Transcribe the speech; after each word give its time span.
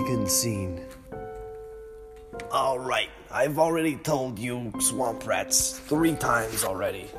beacon 0.00 0.26
seen. 0.26 0.80
Alright, 2.50 3.10
I've 3.30 3.58
already 3.58 3.96
told 3.96 4.38
you 4.38 4.72
swamp 4.80 5.26
rats 5.26 5.78
three 5.78 6.14
times 6.14 6.64
already. 6.64 7.10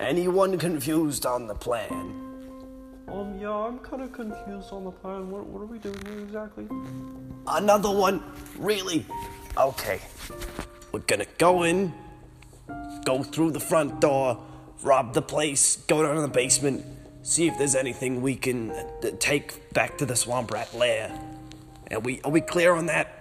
Anyone 0.00 0.58
confused 0.58 1.24
on 1.24 1.46
the 1.46 1.54
plan? 1.54 2.12
Um, 3.08 3.38
yeah, 3.40 3.50
I'm 3.50 3.78
kind 3.78 4.02
of 4.02 4.12
confused 4.12 4.72
on 4.72 4.84
the 4.84 4.90
plan. 4.90 5.30
What, 5.30 5.46
what 5.46 5.62
are 5.62 5.66
we 5.66 5.78
doing 5.78 5.98
here 6.06 6.18
exactly? 6.18 6.68
Another 7.46 7.90
one? 7.90 8.22
Really? 8.58 9.06
Okay. 9.56 10.00
We're 10.92 11.00
gonna 11.00 11.26
go 11.38 11.62
in, 11.62 11.94
go 13.04 13.22
through 13.22 13.52
the 13.52 13.60
front 13.60 14.00
door, 14.00 14.42
rob 14.82 15.14
the 15.14 15.22
place, 15.22 15.76
go 15.76 16.02
down 16.02 16.16
to 16.16 16.20
the 16.20 16.28
basement, 16.28 16.84
see 17.22 17.46
if 17.46 17.56
there's 17.56 17.74
anything 17.74 18.20
we 18.20 18.36
can 18.36 18.72
uh, 18.72 19.10
take 19.18 19.72
back 19.72 19.96
to 19.98 20.04
the 20.04 20.16
swamp 20.16 20.50
rat 20.50 20.74
lair. 20.74 21.18
And 21.88 22.04
we 22.04 22.20
are 22.22 22.30
we 22.30 22.40
clear 22.40 22.74
on 22.74 22.86
that? 22.86 23.12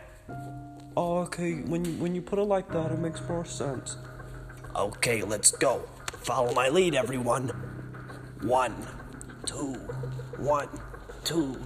Oh, 0.97 1.17
okay. 1.19 1.55
When 1.61 1.83
you, 1.85 1.91
when 1.93 2.15
you 2.15 2.21
put 2.21 2.39
it 2.39 2.43
like 2.43 2.71
that, 2.71 2.91
it 2.91 2.99
makes 2.99 3.21
more 3.27 3.45
sense. 3.45 3.97
Okay, 4.75 5.23
let's 5.23 5.51
go. 5.51 5.83
Follow 6.21 6.53
my 6.53 6.69
lead, 6.69 6.95
everyone. 6.95 7.49
One, 8.41 8.75
two, 9.45 9.73
one, 10.37 10.69
two. 11.23 11.59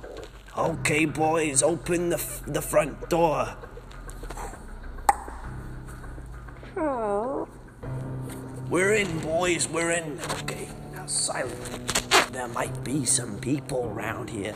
Okay, 0.58 1.06
boys, 1.06 1.64
open 1.64 2.10
the 2.10 2.18
f- 2.18 2.44
the 2.48 2.62
front 2.62 3.10
door. 3.10 3.56
Oh. 6.76 7.48
We're 8.70 8.94
in, 8.94 9.20
boys. 9.20 9.68
We're 9.68 9.92
in. 9.92 10.20
Okay, 10.42 10.68
now 10.94 11.06
silent. 11.06 11.88
There 12.32 12.48
might 12.48 12.84
be 12.84 13.06
some 13.06 13.38
people 13.40 13.86
around 13.86 14.30
here. 14.30 14.54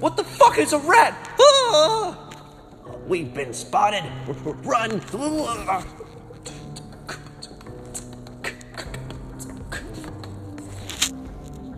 What 0.00 0.16
the 0.16 0.24
fuck 0.24 0.58
is 0.58 0.72
a 0.72 0.78
rat? 0.78 1.14
Ah! 1.40 2.18
We've 3.06 3.32
been 3.32 3.52
spotted. 3.52 4.04
Run! 4.64 5.00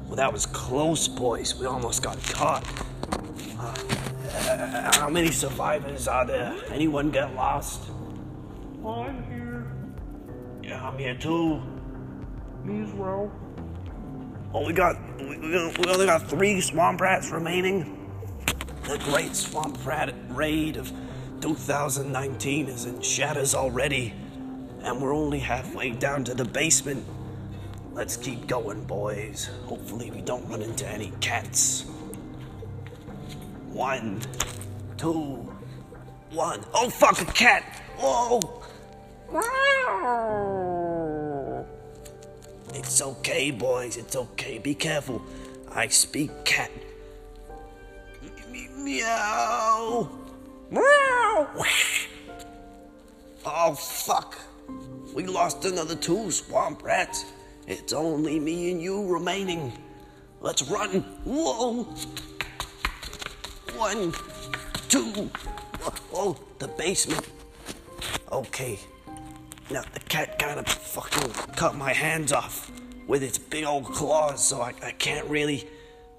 Well, 0.06 0.16
that 0.16 0.32
was 0.32 0.46
close, 0.46 1.08
boys. 1.08 1.58
We 1.58 1.66
almost 1.66 2.02
got 2.02 2.22
caught. 2.24 2.64
Uh, 3.58 4.92
how 4.96 5.10
many 5.10 5.30
survivors 5.30 6.06
are 6.06 6.24
there? 6.24 6.54
Anyone 6.70 7.10
get 7.10 7.34
lost? 7.34 7.82
I'm 8.86 9.24
here. 9.24 9.66
Yeah, 10.62 10.86
I'm 10.86 10.98
here 10.98 11.16
too. 11.16 11.60
Me 12.64 12.82
as 12.82 12.92
well. 12.92 13.30
Oh, 14.56 14.64
we 14.64 14.72
got 14.72 14.96
we 15.18 15.36
we 15.36 15.54
only 15.88 16.06
got 16.06 16.28
three 16.28 16.60
swamp 16.60 17.00
rats 17.00 17.32
remaining. 17.32 18.08
The 18.84 18.98
great 18.98 19.34
swamp 19.34 19.84
rat 19.84 20.14
raid 20.28 20.76
of 20.76 20.92
2019 21.40 22.68
is 22.68 22.84
in 22.84 23.00
shatters 23.00 23.56
already, 23.56 24.14
and 24.82 25.02
we're 25.02 25.12
only 25.12 25.40
halfway 25.40 25.90
down 25.90 26.22
to 26.24 26.34
the 26.34 26.44
basement. 26.44 27.04
Let's 27.94 28.16
keep 28.16 28.46
going, 28.46 28.84
boys. 28.84 29.50
Hopefully, 29.64 30.12
we 30.12 30.20
don't 30.20 30.48
run 30.48 30.62
into 30.62 30.88
any 30.88 31.10
cats. 31.20 31.86
One, 33.72 34.20
two, 34.96 35.52
one. 36.30 36.64
Oh, 36.72 36.90
fuck, 36.90 37.20
a 37.20 37.24
cat! 37.24 37.64
Whoa! 37.98 38.63
It's 42.94 43.02
okay, 43.02 43.50
boys. 43.50 43.96
It's 43.96 44.14
okay. 44.14 44.58
Be 44.58 44.72
careful. 44.72 45.20
I 45.72 45.88
speak 45.88 46.30
cat. 46.44 46.70
Meow. 48.76 50.08
Meow. 50.70 51.64
Oh, 53.44 53.74
fuck. 53.74 54.38
We 55.12 55.26
lost 55.26 55.64
another 55.64 55.96
two 55.96 56.30
swamp 56.30 56.84
rats. 56.84 57.24
It's 57.66 57.92
only 57.92 58.38
me 58.38 58.70
and 58.70 58.80
you 58.80 59.04
remaining. 59.12 59.72
Let's 60.40 60.62
run. 60.62 61.00
Whoa. 61.24 61.82
One, 63.74 64.12
two. 64.88 65.28
Oh, 66.12 66.36
the 66.60 66.68
basement. 66.68 67.28
Okay. 68.30 68.78
Now, 69.68 69.82
the 69.92 69.98
cat 69.98 70.38
kind 70.38 70.60
of 70.60 70.68
fucking 70.68 71.32
cut 71.56 71.74
my 71.74 71.92
hands 71.92 72.30
off 72.32 72.70
with 73.06 73.22
its 73.22 73.38
big 73.38 73.64
old 73.64 73.84
claws, 73.86 74.46
so 74.46 74.60
I, 74.60 74.72
I 74.82 74.92
can't 74.92 75.28
really. 75.28 75.68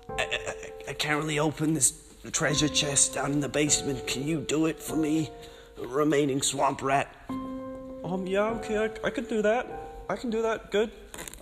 I, 0.09 0.23
I, 0.23 0.89
I 0.89 0.93
can't 0.93 1.17
really 1.21 1.39
open 1.39 1.73
this 1.73 1.93
treasure 2.31 2.67
chest 2.67 3.15
down 3.15 3.31
in 3.31 3.39
the 3.39 3.49
basement. 3.49 4.05
Can 4.07 4.27
you 4.27 4.41
do 4.41 4.65
it 4.67 4.79
for 4.79 4.95
me, 4.95 5.29
remaining 5.77 6.41
swamp 6.41 6.81
rat? 6.83 7.07
Um, 7.29 8.25
yeah, 8.27 8.49
okay, 8.59 8.77
I, 8.77 9.07
I 9.07 9.09
can 9.09 9.23
do 9.25 9.41
that. 9.41 9.67
I 10.09 10.15
can 10.15 10.29
do 10.29 10.41
that. 10.43 10.71
Good. 10.71 10.91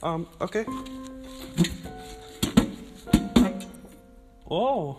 Um, 0.01 0.27
okay. 0.39 0.65
Oh, 4.49 4.97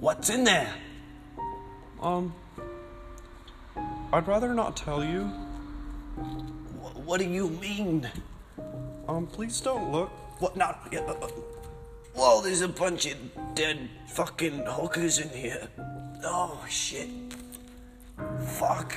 What's 0.00 0.28
in 0.28 0.44
there? 0.44 0.72
um, 2.02 2.34
I'd 4.12 4.28
rather 4.28 4.52
not 4.52 4.76
tell 4.76 5.02
you. 5.02 5.22
Wh- 5.24 7.06
What 7.06 7.18
do 7.20 7.26
you 7.26 7.48
mean? 7.48 8.10
Um, 9.08 9.26
please 9.26 9.60
don't 9.60 9.92
look. 9.92 10.10
What 10.40 10.56
not? 10.56 10.92
uh, 10.94 10.98
uh, 10.98 11.28
Whoa, 12.14 12.40
there's 12.40 12.60
a 12.60 12.68
bunch 12.68 13.06
of 13.06 13.16
dead 13.54 13.88
fucking 14.08 14.64
hookers 14.66 15.18
in 15.18 15.28
here. 15.30 15.68
Oh 16.22 16.64
shit. 16.68 17.08
Fuck. 18.46 18.94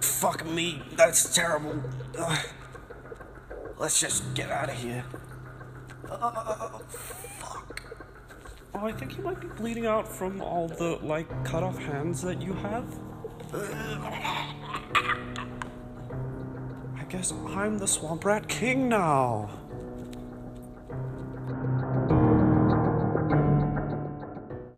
Fuck 0.00 0.46
me, 0.46 0.82
that's 0.96 1.34
terrible. 1.34 1.82
Ugh. 2.18 2.46
Let's 3.78 4.00
just 4.00 4.34
get 4.34 4.50
out 4.50 4.70
of 4.70 4.76
here. 4.76 5.04
Uh, 6.10 6.78
fuck. 6.88 7.82
Oh, 8.74 8.86
I 8.86 8.92
think 8.92 9.16
you 9.16 9.22
might 9.22 9.40
be 9.40 9.48
bleeding 9.48 9.86
out 9.86 10.08
from 10.08 10.40
all 10.40 10.68
the, 10.68 10.98
like, 11.02 11.28
cut 11.44 11.62
off 11.62 11.78
hands 11.78 12.22
that 12.22 12.40
you 12.40 12.52
have. 12.54 12.84
I 13.52 14.54
guess 17.08 17.32
I'm 17.48 17.78
the 17.78 17.86
Swamp 17.86 18.24
Rat 18.24 18.48
King 18.48 18.88
now. 18.88 19.48